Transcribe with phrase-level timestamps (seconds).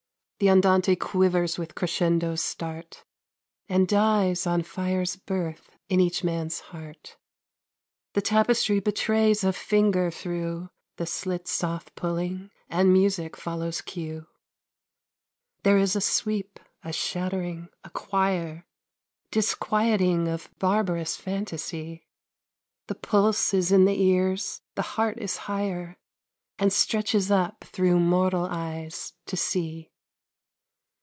[0.43, 3.05] The andante quivers with crescendo's start,
[3.69, 7.17] And dies on fire's birth in each man's heart.
[8.13, 14.25] The tapestry betrays a finger through The slit, soft pulling; and music follows cue.
[15.61, 18.65] There is a sweep, a shattering, a choir
[19.29, 22.07] Disquieting of barbarous fantasy.
[22.87, 25.99] The pulse is in the ears, the heart is higher,
[26.57, 29.89] And stretches up through mortal eyes to see.